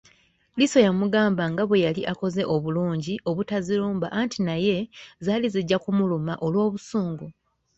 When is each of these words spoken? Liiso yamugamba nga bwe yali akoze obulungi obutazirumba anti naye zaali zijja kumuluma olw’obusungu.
Liiso 0.57 0.79
yamugamba 0.87 1.43
nga 1.51 1.63
bwe 1.67 1.83
yali 1.85 2.01
akoze 2.11 2.41
obulungi 2.55 3.13
obutazirumba 3.29 4.07
anti 4.19 4.39
naye 4.47 4.75
zaali 5.23 5.47
zijja 5.53 5.77
kumuluma 5.83 6.33
olw’obusungu. 6.45 7.25